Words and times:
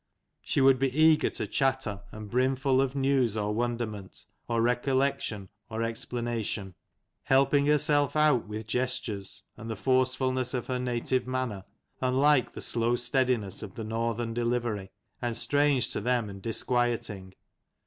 She 0.41 0.61
would 0.61 0.79
be 0.79 0.89
eager 0.99 1.29
to 1.29 1.45
chatter, 1.45 2.01
and 2.11 2.27
brimful 2.27 2.81
of 2.81 2.95
news, 2.95 3.37
or 3.37 3.53
wonderment, 3.53 4.25
or 4.47 4.59
recollection, 4.59 5.49
or 5.69 5.83
explanation: 5.83 6.73
helping 7.25 7.67
herself 7.67 8.15
out 8.15 8.47
with 8.47 8.65
gestures, 8.65 9.43
and 9.57 9.69
the 9.69 9.75
forcefulness 9.75 10.55
of 10.55 10.65
her 10.65 10.79
native 10.79 11.27
manner, 11.27 11.65
unlike 12.01 12.53
the 12.53 12.63
slow 12.63 12.95
steadiness 12.95 13.61
of 13.61 13.75
the 13.75 13.83
Northern 13.83 14.33
delivery, 14.33 14.89
and 15.21 15.37
strange 15.37 15.91
to 15.93 16.01
them 16.01 16.31
and 16.31 16.41
disquieting. 16.41 17.35